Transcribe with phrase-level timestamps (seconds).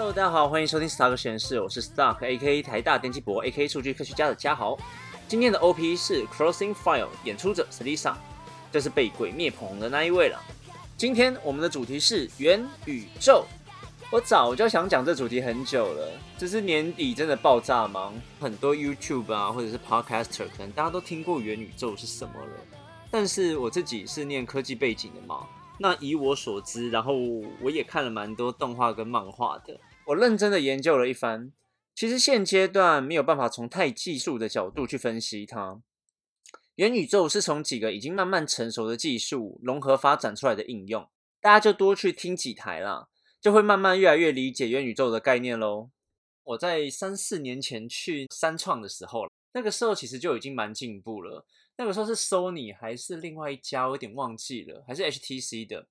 [0.00, 2.62] Hello，大家好，欢迎收听 Stark 实验室，我是 Stark A.K.
[2.62, 3.68] 台大电机博 A.K.
[3.68, 4.74] 数据科学家的嘉豪。
[5.28, 8.14] 今天的 O.P 是 Crossing File，演出者 Selisa，
[8.72, 10.40] 就是被鬼灭捧红的那一位了。
[10.96, 13.44] 今天我们的主题是元宇宙。
[14.10, 16.08] 我早就想讲这主题很久了，
[16.38, 22.52] 只是年底真的爆炸忙，很多 YouTube 啊或者是 Podcaster 可能大家都听过元宇宙是什么了，
[23.10, 25.46] 但是我自己是念科技背景的嘛。
[25.82, 27.14] 那以我所知，然后
[27.62, 29.74] 我也看了蛮多动画跟漫画的，
[30.06, 31.52] 我认真的研究了一番。
[31.94, 35.82] 其实现阶段没有办法从太技术的角度去分析它。
[36.76, 41.06] 元宇宙是从几个已经慢慢成熟的技术融合发展出来的应用，
[41.40, 45.90] 大家就多去听几台啦，就会慢慢越来越理解元宇宙的概念喽。
[46.44, 51.44] 我在三四年前去三创的时候，那个时候其实就已经蛮进步了。
[51.76, 55.86] 那个时候是 Sony 还是另外一家，我有点忘记了，还是 HTC 的。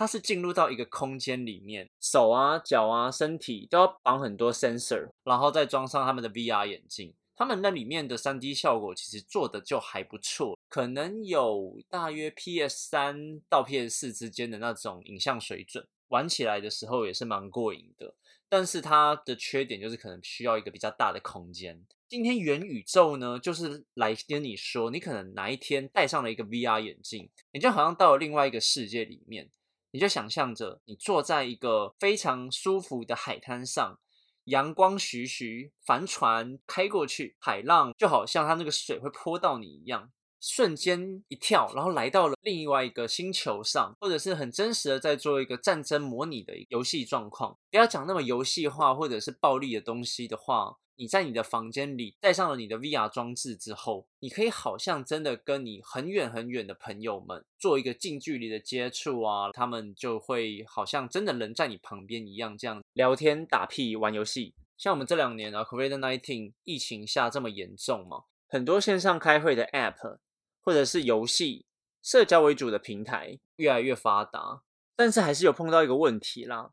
[0.00, 7.12] 它是进入到一个空间里面，手啊、脚啊、身体都要绑很多 sensor，然后再装上他们的 VR 眼镜。
[7.36, 18.14] 他们那里面的 3D 效果其实做的就还不错，可能有大约 PS 三到 PS 四之间的那种影像水准，玩起来的时候也是蛮过瘾的。
[18.48, 21.78] 但是它的缺点就是可能需要一个比较大的空间。
[22.08, 29.50] 今天元宇宙呢，就是来跟你说，你可能哪一天戴上了一个 VR 眼镜，你就好像到了另外一个世界里面，
[29.92, 33.98] 你就想象着你坐在一个非常舒服的海滩上，
[34.44, 40.10] 阳光徐徐，帆船开过去，海浪就好像它那个水会泼到你一样。
[40.40, 47.58] 瞬间一跳，然后来到了另外一个星球上，或者是很真实的在做一个战争模拟的游戏状况。
[47.70, 64.54] 不要讲那么游戏化或者是暴力的东西的话，你在你的房间里带上了你的 VR 装置之后，你可以好像真的跟你很远很远的朋友们做一个近距离的接触啊，他们就会好像真的人在你旁边一样，这样聊天、打屁、玩游戏。
[64.76, 70.18] 像我们这两年啊，COVID-19 疫情下这么严重嘛，很多线上开会的 App。
[70.62, 71.64] 或者是游戏、
[72.02, 74.60] 社交为主的平台越来越发达，
[74.94, 76.72] 但是还是有碰到一个问题啦。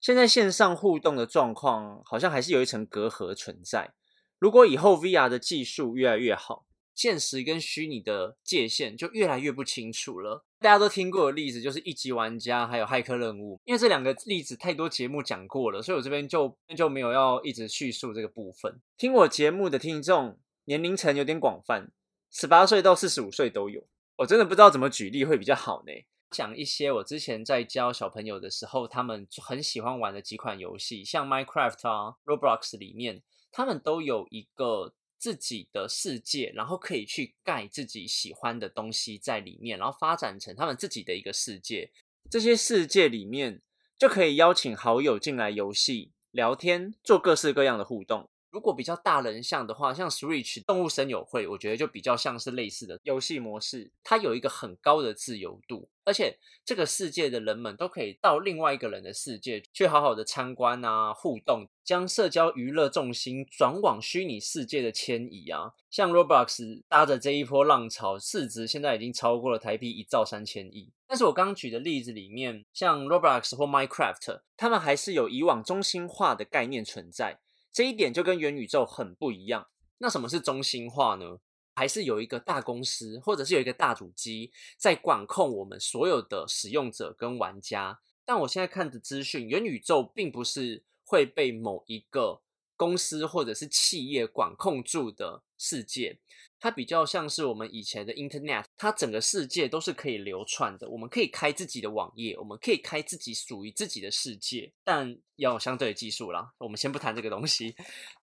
[0.00, 3.92] 现在线上互动的状况好像还是有一层隔阂存在。
[4.38, 10.44] 如果以后 VR 的技术越来越好，现实跟虚拟的界限就越来越不清楚了。
[10.60, 18.80] 大家都听过的例子就是一级玩家还有骇客任务，因为这两个例子太多节目讲过了，所以我这边就就没有要一直叙述这个部分。
[18.96, 21.90] 听我节目的听众年龄层有点广泛。
[22.30, 25.92] 十八岁到四十五岁都有，我真的不知道怎么举例会比较好呢。
[26.30, 41.90] 讲一些我之前在教小朋友的时候，他们很喜欢玩的几款游戏，像 Minecraft 啊、Roblox 里面，他们都有一个自己的世界，然后可以去盖自己喜欢的东西在里面，然后发展成他们自己的一个世界。
[42.30, 43.62] 这些世界里面
[43.98, 48.28] 就可以邀请好友进来游戏、聊天，做各式各样的互动。
[48.50, 53.90] 如果比较大人像的话，像 Switch 动物森友会，我觉得就比较像是类似的游戏模式。
[54.02, 65.72] 它有一个很高的自由度，而且这个世界的人们都可以到另外一个人的世界去好好的参观啊，互动，将社交娱乐重心转往虚拟世界的迁移啊。
[65.90, 70.90] 像 Roblox 搭着这一波浪潮，市值现在已经超过了台币一兆三千亿。
[71.06, 77.40] 但是我刚举的例子里面，像 Roblox 或 Minecraft，他们还是有以往中心化的概念存在。
[77.78, 79.68] 这一点就跟元宇宙很不一样。
[79.98, 81.38] 那什么是中心化呢？
[81.76, 88.00] 还是有一个大公司，或者是有一个大主机在管控我们所有的使用者跟玩家？
[88.24, 92.42] 但我现在看的资讯，元宇宙并不是会被某一个
[92.78, 96.18] 公司或者是企业管控住的世界。
[96.60, 100.88] 它比较像是我们以前的 Internet，它整个世界都是可以流窜的。
[100.88, 106.52] 我们可以开自己的网页，我们可以开自己属于自己的世界，但要有相对的技术啦。
[106.58, 107.76] 我们先不谈这个东西。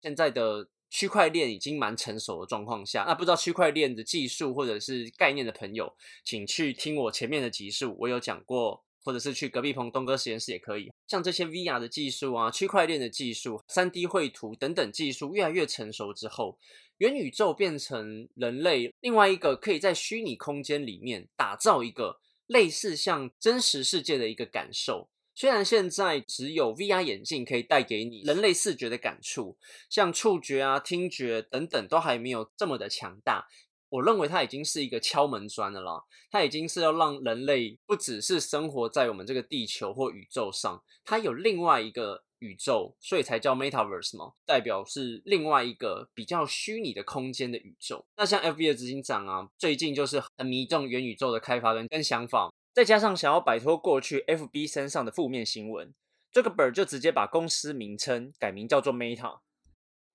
[0.01, 8.84] 现在的区块链已经蛮成熟的状况下，那不知道区块链的技术或者是概念的朋友，请去听我前面的集数，我有讲过。
[9.05, 10.91] 或者是去隔壁棚东哥实验室也可以。
[11.07, 16.59] 像这些 VR 的技术啊、区块链的技术、三 D 绘图等等技术越来越成熟之后，
[16.97, 25.09] 元宇宙变成人类另外一个可以在虚拟空间里面打造一个类似像真实世界的一个感受。
[25.37, 29.59] 虽然现在只有 VR 眼镜可以带给你人类视觉的感触，
[29.91, 33.49] 像触觉啊、听觉等等都还没有这么的强大。
[33.95, 48.05] 我认为它已经是一个敲门砖了啦，它已经是要让人类不只是生活在我们这个地球或宇宙上，它有另外一个宇宙，所以才叫 Metaverse 嘛，代表是另外一个比较虚拟的空间的宇宙。
[48.17, 55.95] 那像 FB 的执行长啊，最近就是很迷中元宇宙的开发跟跟想法，再加上想要摆脱过去 FB 身上的负面新闻，
[56.33, 59.39] 这个本就直接把公司名称改名叫做 Meta。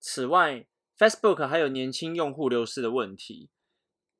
[0.01, 0.65] 此外
[0.97, 3.49] ，Facebook 还有年轻用户流失的问题。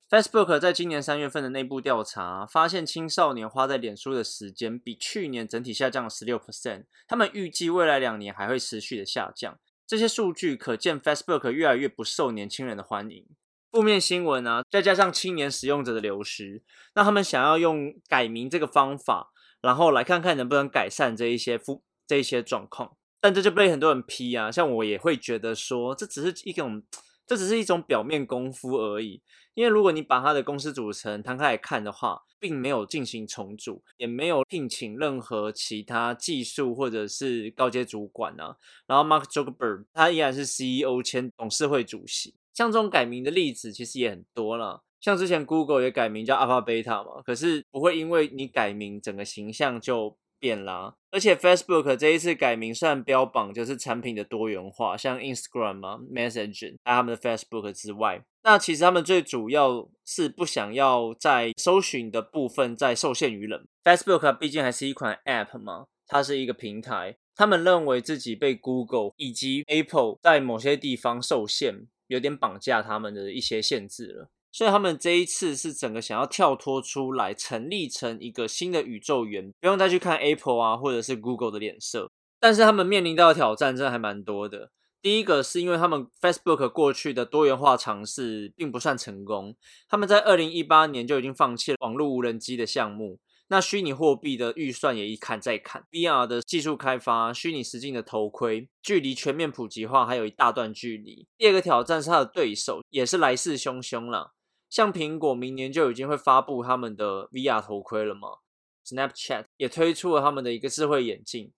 [0.10, 6.86] Facebook 在今年三月份的内部调查发现，青少年花在脸书的时间比去年整体下降了十六 percent。
[7.08, 9.60] 他们预计未来两年还会持续的下降。
[9.86, 13.24] 这些数据可见，Facebook 越来越不受年轻人的欢迎。
[13.72, 16.64] 负面新闻啊，再加上青年使用者的流失，
[16.96, 22.98] 那他们想要用改名这个方法，然后来看看能不能改善这一些负这一些状况。
[23.22, 26.82] 但这就被很多人批啊，像我也会觉得说，这只是一种，
[27.30, 29.22] 这只是一种表面功夫而已。
[29.54, 38.58] 因为如果你把他的公司组成摊开来看的话，并没有进行重组，也没有聘请任何其他技术或者是高阶主管啊。
[38.88, 42.34] 然后 Mark Zuckerberg 他依然是 CEO 兼董事会主席。
[42.52, 50.96] 像这种改名的例子其实也很多了，像之前 Google 也改名叫 Alpha Beta 嘛，可是不会因为你改名，整个形象就变啦。
[51.12, 63.68] 而且 Facebook 这一次改名，虽然标榜就是产品的多元化，像 Instagram 啊、Messaging 还有他们的 Facebook 之外，那其实他们最主要是不想要在搜寻的部分再受限于人。
[63.84, 71.88] Facebook 毕竟还是一款 App 嘛，它是一个平台，他们认为自己被 Google 以及 Apple 在某些地方受限。
[72.10, 82.10] 有点绑架他们的一些限制了，所以他们这一次是整个想要跳脱出来，成立成一个新的宇宙元，不用再去看 Apple 啊或者是 Google 的脸色。
[82.40, 84.72] 但是他们面临到的挑战真的还蛮多的。
[85.02, 89.56] 第一个是因为他们 Facebook 过去的多元化尝试并不算成功，
[89.88, 93.20] 他们在二零一八年就已经放弃了网络无人机的项目。
[93.52, 101.26] 那虚拟货币的预算也一砍再砍，VR 的技术开发、虚拟实境的头盔，距离全面普及化还有一大段距离。
[101.38, 104.34] 第二个挑战是它的对手也是来势汹汹了，
[104.70, 108.38] 像苹果明年就已经会发布他们的 VR 头盔了嘛
[108.86, 111.52] ，Snapchat 也推出了他们的一个智慧眼镜。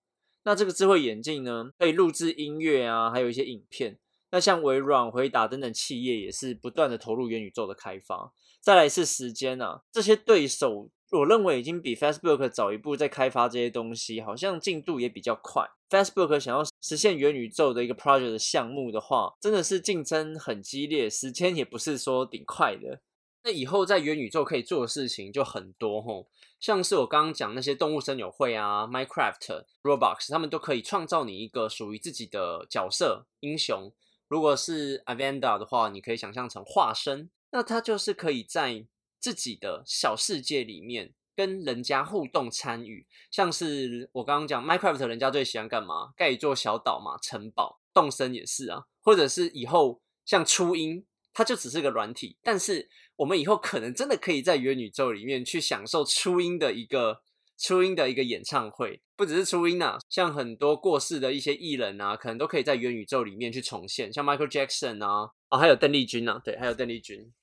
[0.43, 3.99] 那这个智慧眼镜呢，可以录制音乐啊，还有一些影片。
[4.31, 8.33] 那像微软、回答等等企业也是不断的投入元宇宙的开发。
[8.61, 10.89] 再来是时间啊，这些对手。
[11.11, 15.69] 我认为已经比 Facebook 早一步在开发这些东西，好像进度也比较快。
[15.89, 23.01] Facebook 想要实现元宇宙的一个 project 的项目的话，真的是竞争很激烈，时间也不是说顶快的。
[23.43, 26.27] 那以后在元宇宙可以做的事情就很多吼，
[26.61, 33.91] 像是我刚刚讲那些动物森友会啊、Minecraft、Roblox，他们都可以创造你一个属于自己的角色英雄。
[34.29, 38.85] 如果是 Avenda 的话，你可以想象成化身，那它就是可以在。
[39.21, 46.11] 自己的小世界里面跟人家互动参与，像是我刚刚讲 Minecraft，人家最喜欢干嘛？
[46.17, 47.77] 盖一座小岛嘛，城堡。
[47.93, 57.21] 动森也是啊，或者是以后像初音，它就只是个软体，但是我们以后可能真的可以在元宇宙里面去享受初音的一个
[57.57, 67.33] 初音的一个演唱会，不只是初音啊，像很多过世的一些艺人啊，可能都可以在元宇宙里面去重现，像 Michael Jackson 啊，啊还有邓丽君啊，对，还有邓丽君。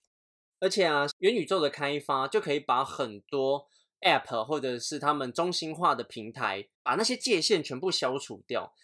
[0.61, 3.67] 而且啊，元宇宙的开发就可以把很多
[4.01, 8.75] App 或者是他们中心化的平台，把那些界限全部消除掉。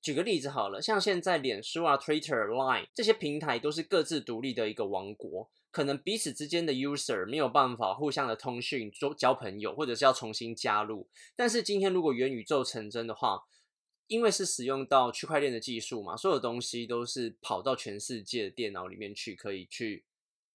[0.00, 11.08] 举个例子好了，像现在脸书啊、Twitter、Line 这些平台都是各自独立的一个王国，可能彼此之间的 User 没有办法互相的通讯、交交朋友，或者是要重新加入。
[11.34, 13.42] 但是今天如果元宇宙成真的话，
[14.06, 20.04] 因为是使用到区块链的技术嘛，所有东西都是跑到全世界的电脑里面去，可以去。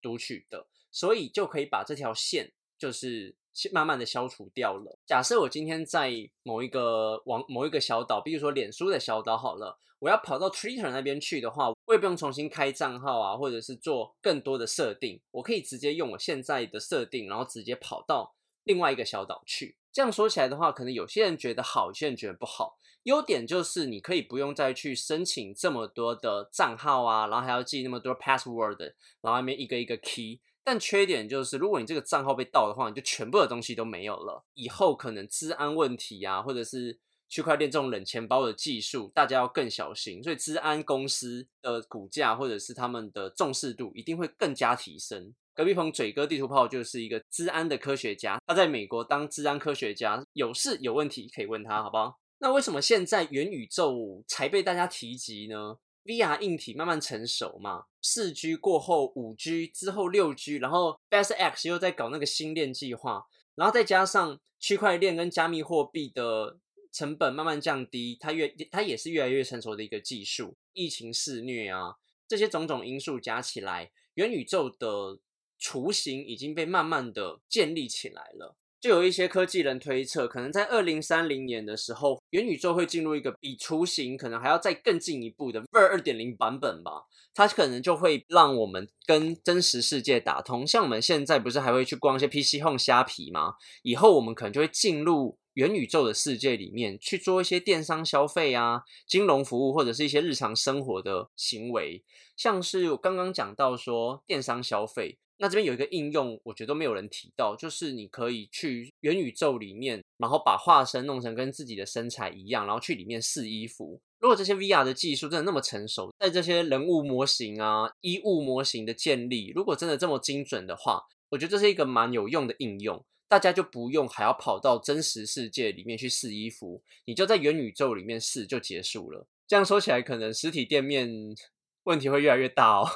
[0.04, 3.36] 读取的，所以就可以把这条线就是
[3.72, 5.00] 慢慢的消除掉了。
[5.06, 6.12] 假设我今天在
[6.44, 19.78] 某一个网某一个小岛，比如说脸书的小岛好了，我要跑到 Twitter 那边去的话，我也不用重新开账号啊，或者是做更多的设定，我可以直接用我现在的设定，然后直接跑到另外一个小岛去。
[19.94, 22.80] 这样说起来的话，可能有些人觉得好，有些人觉得不好。
[23.04, 28.80] 优点就是你可以不用再去申请这么多的账号啊，然后还要记那么多 password，
[29.22, 30.40] 然后外面一个一个 key。
[30.64, 34.46] 但缺点就是，如果你这个账号被盗的话，你就全部的东西都没有了。
[34.54, 36.98] 以后可能治安问题啊，或者是
[37.28, 40.24] 区块链这种冷钱包的技术，大家要更小心。
[40.24, 45.36] 所以，治安公司的股价或者是他们的重视度一定会更加提升。
[45.56, 52.20] 隔壁棚嘴哥地图炮就是一个治安的科学家，他在美国当治安科学家，有事有问题可以问他，好不好？
[52.40, 63.24] 那为什么现在元宇宙才被大家提及呢？VR 硬体慢慢成熟嘛，四 G 过后五 G 之后六 G，然后 Best X 又在搞那个星链计划，
[63.56, 66.58] 然后再加上区块链跟加密货币的
[66.92, 70.58] 成本慢慢降低，它越它也是越来越成熟的一个技术。
[70.74, 71.96] 疫情肆虐啊，
[72.28, 75.20] 这些种种因素加起来，元宇宙的
[75.64, 78.58] 雏形已经被慢慢的建立起来了。
[78.82, 87.06] 就有一些科技人推测，可能在二零三零年的时候，元宇宙会进入一个比雏形可能还要再更进一步的 Ver 二点零版本吧。
[87.34, 90.68] 它可能就会让我们跟真实世界打通。
[90.68, 93.54] 像我们现在不是还会去逛一些 PC Home 虾皮吗？
[93.84, 102.04] 以后我们可能就会进入元宇宙的世界里面去做一些电商消费啊、金融服务或者是一些日常生活的行为。
[102.36, 105.20] 像是我刚刚讲到说电商消费。
[105.38, 114.00] 那这边有一个应用，我觉得都没有人提到，就是你可以去元宇宙里面，然后把化身弄成跟自己的身材一样，然后去里面试衣服。
[114.20, 123.04] 如果这些 VR 的技术真的那么成熟，在这些人物模型啊、衣物模型的建立，如果真的这么精准的话，我觉得这是一个蛮有用的应用。
[123.28, 129.28] 大家就不用还要跑到真实世界里面去试衣服，你就在元宇宙里面试就结束了。
[129.48, 131.36] 这样说起来，可能实体店面
[131.84, 132.88] 问题会越来越大哦。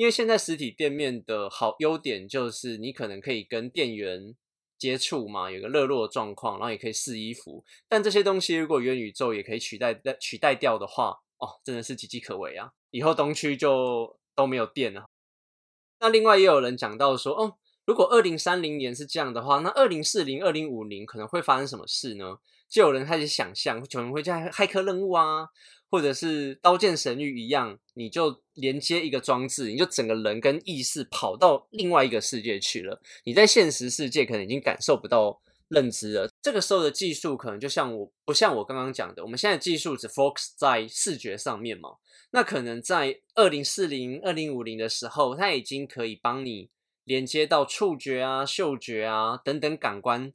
[0.00, 4.34] 因为现在实体店面的好优点就是你可能可以跟店员
[4.78, 7.62] 接触嘛，有个热络的状况，然后也可以试衣服。
[7.86, 12.70] 但这些东西如果元宇宙也可以取代取代掉的话，哦，真的是岌岌可危啊！
[12.90, 15.04] 以后东区就都没有店了。
[15.98, 17.58] 那另外也有人讲到说，哦，
[17.90, 22.38] 如果二零三零年是这样的话，那二零四零、二零五零可能会发生什么事呢？
[22.68, 25.48] 就有人开始想象，可能会在骇客任务啊。
[25.90, 33.02] 或者是刀剑神域一样，你就连接一个装置，你就整个人跟意识跑到另外一个世界去了。
[33.24, 36.30] 你在现实世界可能已经感受不到认知了。
[36.40, 41.96] 这个时候的技术可能就像我不像我刚刚讲的，我们现在技术只 focus 在视觉上面嘛。
[42.30, 46.70] 那可能在二零四零、二零五零的时候，它已经可以帮你
[47.04, 50.32] 连接到触觉啊、嗅觉啊等等感官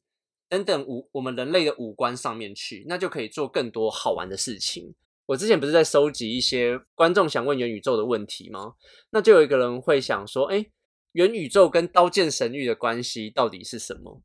[0.48, 4.94] 等等五我们人类的五官上面去，那就可以做更多好玩的事情。
[5.28, 8.76] 我之前不是在收集一些观众想问元宇宙的问题吗？
[9.10, 10.68] 那就有一个人会想说：“哎，
[11.14, 14.22] 元宇宙跟《刀剑神域》的关系到底是什么？”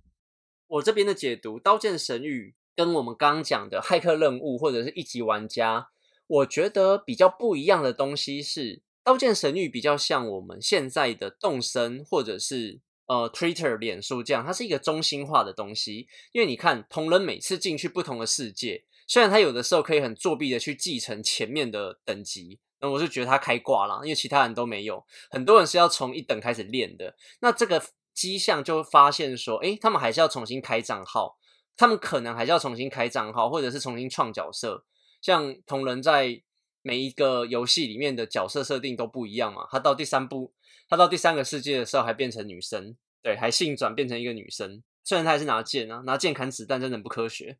[0.68, 5.88] 我这边的解读，《刀剑神域》跟我们刚刚讲的骇客任务或者是一级玩家，
[6.26, 16.06] 我觉得比较不一样的东西是，《刀剑神域》比较像我们现在的动森或者是呃 Twitter、脸书这样，它是一个中心化的东西。
[16.32, 18.84] 因为你看，同人每次进去不同的世界。
[19.06, 27.16] 虽然他有的时候可以很作弊的去继承前面的等级，那我是觉得他开挂了，因为其他人都没有，很多人是要从一等开始练的。
[27.40, 27.82] 那这个
[28.14, 31.36] 迹象就发现说，诶，他们还是要重新开账号，
[31.76, 34.84] 他们可能还是要重新开账号，或者是重新创角色。
[35.20, 36.40] 像同人在
[36.82, 40.52] 每一个游戏里面的角色设定都不一样嘛，他到第三部，
[40.88, 44.82] 他到第三个世界的时候还变成女生，对，还性转变成一个女生。
[45.04, 47.58] 虽然他还是拿剑啊，拿剑砍子弹，真的很不科学。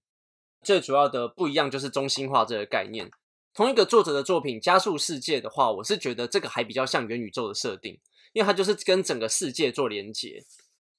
[0.62, 3.11] 最主要的不一样就是中心化这个概念。
[3.53, 7.99] 同一个作者的作品《加速世界》的话，我是觉得这个还比较像元宇宙的设定，
[8.33, 10.45] 因为它就是跟整个世界做连接，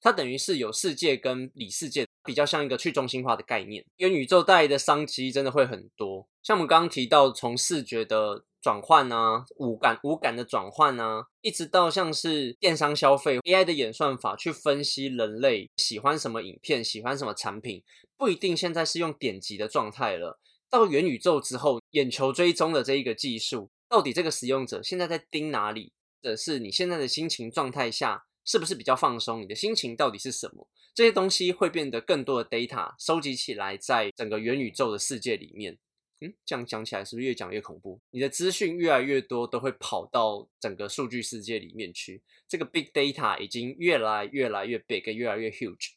[0.00, 3.84] 它等于是有世界跟里世界，比较像一个去中心化的概念。
[3.96, 8.44] 元宇宙带来的商机真的会很多，像我们刚刚提到从视觉的。
[8.62, 17.82] 转换啊，五感五感的转换啊，一直到像是电商消费 AI 的演算法去分析人类喜欢什么影片，喜欢什么产品，
[18.16, 20.38] 不一定现在是用点击的状态了。
[20.70, 29.40] 到元宇宙之后，眼球追踪的这一个技术，到底这个使用者现在在盯哪里，或者是你现在的心情状态下是不是比较放松？
[29.42, 30.68] 你的心情到底是什么？
[30.94, 35.78] 这些东西会变得更多的 data 收集起来，在整个元宇宙的世界里面。
[36.20, 38.00] 嗯，这样讲起来是不是越讲越恐怖？
[38.10, 42.22] 你的资讯越来越多，都会跑到整个数据世界里面去。
[42.46, 45.92] 这个 big data 已经越来越来越 big，越来越 huge。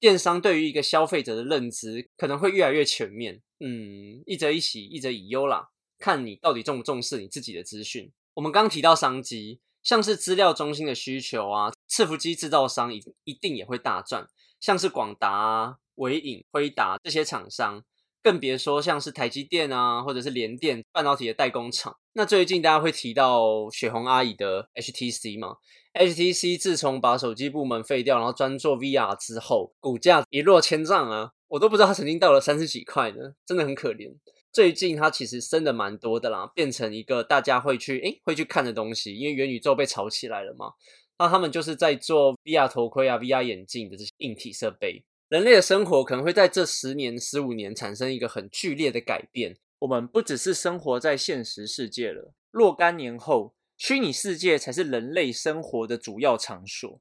[0.00, 3.42] 电商对于一个消费者的认知可能会越来越全面。
[3.60, 5.68] 嗯，一则一喜，一则以忧啦。
[5.98, 8.10] 看你到底重不重视你自己的资讯。
[8.34, 14.28] 我们刚提到商机，像是资料中心的需求啊，伺服机制造商一一定也会大赚，
[14.60, 17.82] 像是广达、伟影、辉达这些厂商。
[18.22, 21.96] 更别说像是台积电啊，或者是联电半导体的代工厂。
[22.12, 25.56] 那最近大家会提到雪红阿姨的 HTC 吗
[25.94, 31.30] ？HTC 自从把手机部门废掉，然后专做 VR 之后，股价一落千丈啊！
[31.46, 34.14] 我都不知道它曾经到了三十几块呢，真的很可怜。
[34.52, 40.72] 最近它其实升的蛮多的啦，变成一个大家会去诶会去看的东西，因为元宇宙被炒起来了嘛。
[41.18, 45.04] 那他们就是在做 VR 头盔啊、VR 眼镜的这些硬体设备。
[45.28, 49.58] 人类的生活可能会在这十年、十五年产生一个很剧烈的改变。
[49.80, 57.00] 我们不只是生活在现实世界了，若干年后，虚拟世界才是人类生活的主要场所。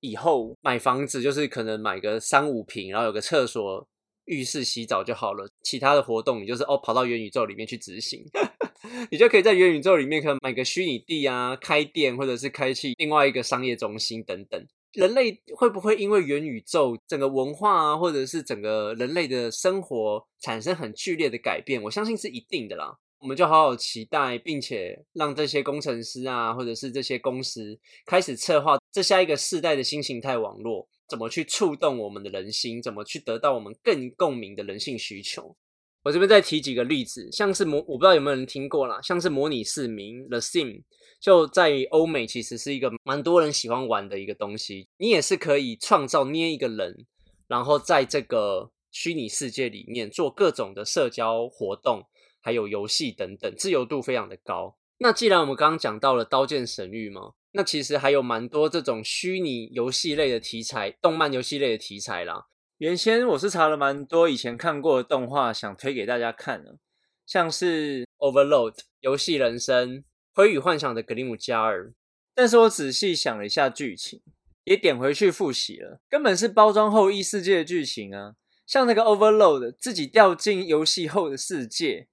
[0.00, 3.88] 以后买房子就是可能买个三五平，然后有个厕所、
[4.24, 5.48] 浴室洗澡就好了。
[5.62, 8.24] 其他的活动，你就是哦跑到元宇宙里面去执行，
[9.10, 14.66] 你就可以在元宇宙里面可能买个虚拟地啊，开店或者是开启另外一个商业中心等等。
[14.92, 21.82] 人类会不会因为元宇宙整个文化啊，或者是整个人类的生活产生很剧烈的改变？
[21.82, 22.98] 我相信是一定的啦。
[23.22, 35.56] 我们就好好期待，并且让这些工程师啊，或者是这些公司开始策划这下一个世代的新形态网络，怎么去触动我们的人心，怎么去得到我们更共鸣的人性需求。
[36.02, 40.82] 我这边再提几个例子，像是模，我不知道有没有人听过啦，像是模拟市民 The Sim，
[41.20, 44.88] 就在欧美其实是一个蛮多人喜欢玩的一个东西。
[44.96, 47.06] 你也是可以创造捏一个人，
[47.46, 52.04] 然后在这个虚拟世界里面做各种的社交活动，
[52.42, 54.76] 还有游戏等等，自由度非常的高。
[54.98, 62.46] 那既然我们刚刚讲到了《刀剑神域》嘛，那其实还有蛮多这种虚拟游戏类的题材，动漫游戏类的题材啦。
[62.78, 66.78] 原先我是查了蛮多以前看过的动画，想推给大家看的，
[67.26, 69.98] 像是《Overload》游戏人生、
[70.32, 71.92] 《灰与幻想》的格林姆加尔。
[72.34, 74.20] 但是我仔细想了一下剧情，
[74.64, 78.34] 也点回去复习了，根本是包装后异世界的剧情啊！
[78.66, 82.08] 像那个《Overload》自己掉进游戏后的世界，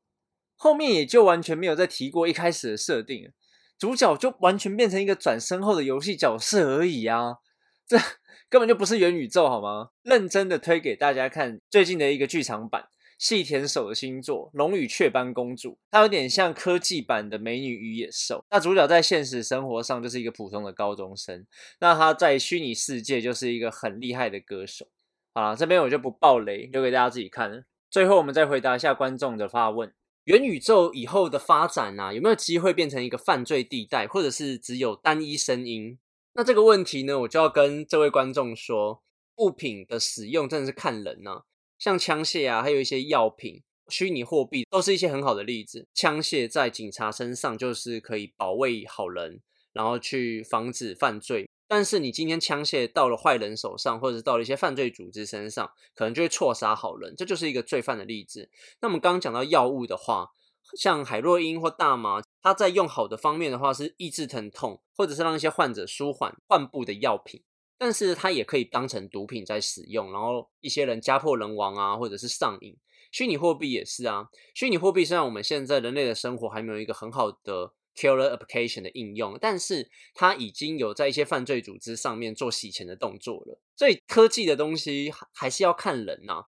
[0.59, 3.31] 后面也就完全没有再提过一开始的设定，
[3.79, 7.37] 主角就完全变成一个转身后的游戏角色而已啊！
[7.87, 7.97] 这。
[8.51, 9.89] 根本就不是元宇宙好吗？
[10.01, 12.89] 认真的推给大家看最近的一个剧场版
[13.19, 18.37] 细田守的新作《龙与雀斑公主》，它有点像科技版的《美女与野兽》。
[18.49, 21.45] 那主角在现实生活上就是一个普通的高中生，
[21.79, 24.87] 那他在虚拟世界就是一个很厉害的歌手。
[25.31, 27.65] 好了，这边我就不爆雷，留给大家自己看了。
[27.91, 29.93] 最后我们再回答一下观众的发问：
[30.29, 35.97] 元宇宙以后的发展啊，有没有机会变成一个犯罪地带，或者是只有单一声音？
[36.33, 39.01] 那这个问题呢，我就要跟这位观众说，
[39.37, 41.45] 物品的使用真的是看人呐。
[41.79, 45.87] 像枪械啊，还有一些药品、虚拟货币，都是一些很好的例子。
[45.95, 49.41] 枪械在警察身上就是可以保卫好人，
[49.73, 51.49] 然后去防止犯罪。
[51.69, 58.49] 但是你今天枪械到了坏人手上，或者是到了一些犯罪组织身上，可能就会错杀好人，这就是一个罪犯的例子。
[58.81, 60.31] 那么刚刚讲到药物的话。
[60.77, 67.41] 像海洛因或大麻，它在用好的方面的话是抑制疼痛，或者是让一些患者舒缓患部的药品。
[67.75, 72.77] 但是它也可以当成毒品在使用，然后一些人家破人亡啊，或者是上瘾。
[73.11, 83.59] 虚拟货币也是啊，虚拟货币虽然我们现在人类的生活还没有一个很好的 killer application 的应用，但是它已经有在一些犯罪组织上面做洗钱的动作了。
[83.75, 86.45] 所以科技的东西还是要看人呐。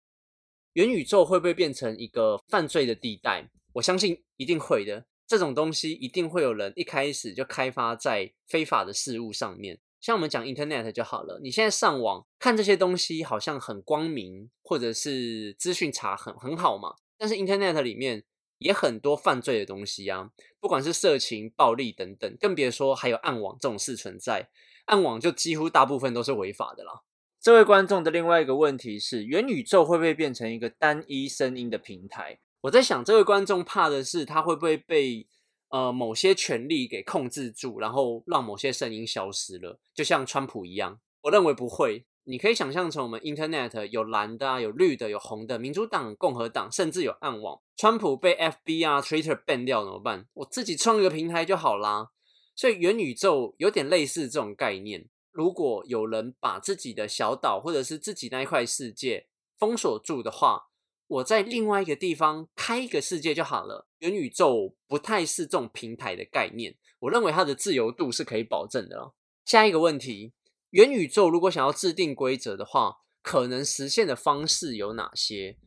[0.73, 3.49] 元宇宙会不会变成一个犯罪的地带？
[3.73, 9.79] 我相信一定会的，这种东西一定会有人一开始就开发在非法的事物上面。
[9.99, 16.95] 像我们讲 Internet 就好了，你现在上网看这些东西好像很光明，或者是资讯查很很好嘛。
[17.17, 18.23] 但是 Internet 里面
[18.61, 24.49] 也很多犯罪的东西啊，不管是色情、暴力等等，更别说还有暗网这种事存在。
[24.85, 27.01] 暗网就几乎大部分都是违法的啦。
[27.39, 32.39] 这位观众的另外一个问题是：元宇宙会不会变成一个单一声音的平台？
[32.61, 35.27] 我在想，这位观众怕的是他会不会被
[35.69, 40.99] 呃某些权力给控制住，然后让某些声音消失了，就像川普一样。
[41.21, 42.05] 我认为不会。
[42.23, 47.59] 你可以想象成我们 Internet 有蓝的、啊，有绿的、有红的，民主党、共和党，甚至有暗网。
[47.75, 50.27] 川普被 FB 啊、Twitter ban 掉怎么办？
[50.33, 52.11] 我自己创一个平台就好啦。
[52.55, 55.07] 所以元宇宙有点类似这种概念。
[55.31, 60.67] 如果有人把自己的小岛或者是自己那一块世界封锁住的话，
[61.07, 63.87] 我在另外一个地方开一个世界就好了。
[63.99, 69.13] 元宇宙不太是这种平台的概念，我认为它的自由度是可以保证的。
[69.45, 70.33] 下一个问题，
[70.71, 75.57] 元宇宙如果想要制定规则的话，可能实现的方式有哪些？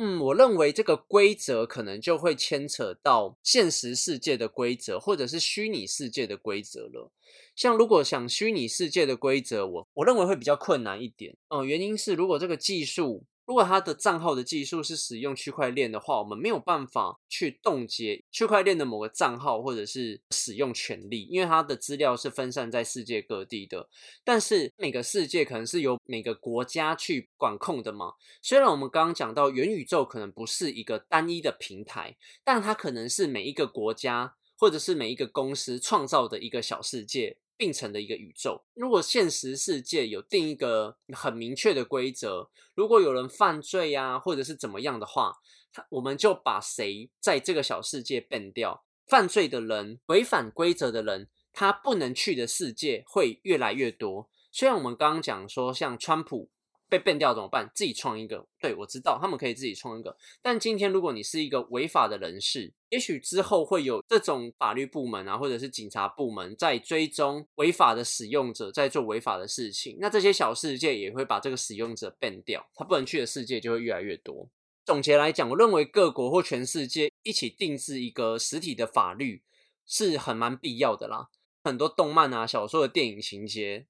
[0.00, 7.10] 嗯，我认为这个规则可能就会牵扯到现实世界的规则，或者是虚拟世界的规则了。
[7.56, 11.36] 像如果想虚拟世界的规则，我我认为会比较困难一点。
[11.48, 13.24] 嗯，原因是如果这个技术。
[13.48, 23.88] 如果他的账号的技术是使用区块链的话，我们没有办法去冻结区块链的某个账号或者是使用权利，因为它的资料是分散在世界各地的。
[24.22, 28.12] 但是每个世界可能是由每个国家去管控的嘛。
[28.42, 37.38] 虽然我们刚刚讲到元宇宙可能不是一个单一的平台，但它可能是每一个国家或者是每一个公司创造的一个小世界。
[37.58, 38.64] 并成的一个宇宙。
[38.72, 45.34] 如果现实世界有定一个很明确的规则，如果有人犯罪呀，或者是怎么样的话，
[45.72, 48.84] 他我们就把谁在这个小世界 ban 掉。
[49.06, 54.30] 犯罪的人、违反规则的人，他不能去的世界会越来越多。
[54.52, 56.50] 虽然我们刚刚讲说，像川普
[56.88, 57.70] 被变掉怎么办？
[57.74, 58.46] 自己创一个。
[58.60, 69.98] 对我知道他们可以自己创一个，但今天如果你是一个违法的人士，也许之后会有这种法律部门啊，或者是警察部门在追踪违法的使用者在做违法的事情。
[70.00, 74.48] 那这些小世界也会把这个使用者变掉，他不能去的世界就会越来越多。
[74.84, 79.42] 总结来讲，我认为各国或全世界一起定制一个实体的法律
[79.86, 81.28] 是很蛮必要的啦。
[81.62, 83.86] 很多动漫啊、小说的电影情节。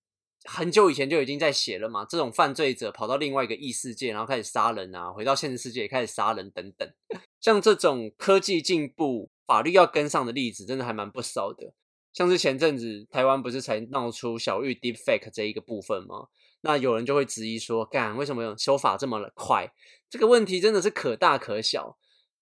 [0.51, 6.91] 很久以前就已经在写了嘛，这种犯罪者跑到另外一个异世界，然后开始杀人啊，回到现实世界也开始杀人等等。
[7.39, 11.75] 像这种科技进步、法律要跟上的例子，真的还蛮不少的。
[12.15, 16.29] 像是前阵子台湾不是才闹出小玉 deepfake 这一个部分吗？
[16.63, 19.71] 那有人就会质疑说，干为什么修法这么快？
[20.09, 21.99] 这个问题真的是可大可小。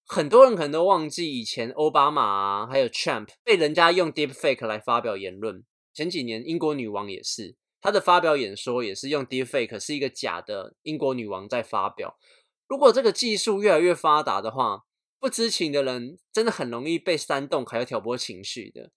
[0.07, 5.65] 很多人可能都忘记以前奥巴马啊，还有 Trump 被人家用 deepfake 来发表言论。
[5.93, 7.57] 前几年英国女王也是。
[7.81, 12.19] 他的发表演说也是用 deepfake，是一个假的英国女王在发表。
[12.67, 14.85] 如果这个技术越来越发达的话，
[15.21, 18.91] 不知情的人真的很容易被煽动，还有挑拨情绪的。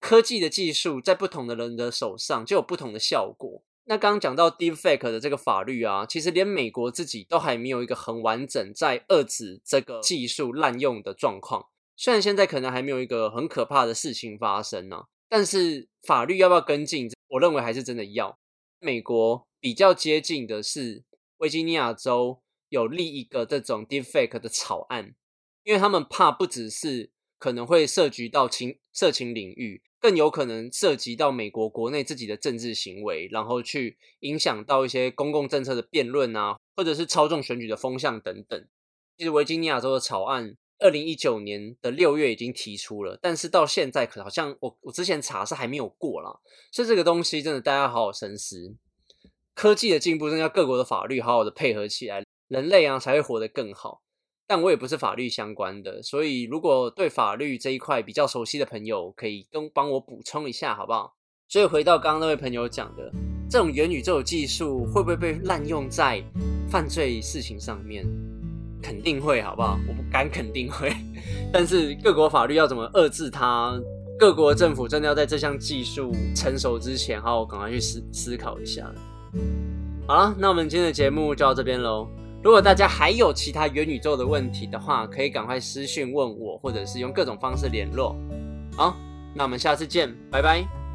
[0.00, 3.62] 科技的技术在不同的人的手上就有不同的效果。
[3.84, 11.66] 那刚讲到 deepfake 的这个法律啊，其实连美国自己都还没有一个很完整在遏制这个技术滥用的状况。
[11.96, 17.08] 虽然现在可能还没有一个很可怕的事情发生呢，但是法律要不要跟进？
[17.28, 18.38] 我认为还是真的要。
[18.78, 21.04] 美国比较接近的是，
[21.38, 25.14] 维吉尼亚州有立一个这种 deepfake 的草案，
[25.64, 38.68] 因为他们怕不只是可能会涉及到情色情领域，更有可能涉及到美国国内自己的政治行为，然后去影响到一些公共政策的辩论啊，或者是操纵选举的风向等等。
[39.16, 40.56] 其实维吉尼亚州的草案。
[40.78, 46.38] 二零一九年的六月已经提出了，但是到现在可好像我我之前查是还没有过啦，
[46.70, 48.74] 所以这个东西真的大家好好深思。
[49.54, 54.02] 科技的进步，真的要各国的法律好好的配合起来，人类啊才会活得更好。
[54.46, 61.16] 但我也不是法律相关的，所以如果对法律这一块比较熟悉的朋友，可以跟帮我补充一下，好不好？
[61.48, 63.10] 所以回到刚刚那位朋友讲的，
[63.50, 66.22] 这种元宇宙技术会不会被滥用在
[66.68, 68.06] 犯罪事情上面？
[68.86, 69.76] 肯定会，好不好？
[69.88, 70.92] 我不敢肯定会，
[71.52, 73.76] 但是各国法律要怎么遏制它？
[74.16, 78.88] 各国政府真的要在这项技术成熟之前，好好赶快去思思考一下。
[80.06, 82.08] 好了，那我们今天的节目就到这边喽。
[82.44, 88.14] 如果大家还有其他元宇宙的问题的话，可以赶快私讯问我，或者是用各种方式联络。
[88.76, 88.96] 好，
[89.34, 90.85] 那我们下次见，拜拜。